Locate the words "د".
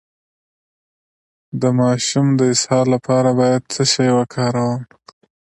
1.61-1.63, 2.39-2.41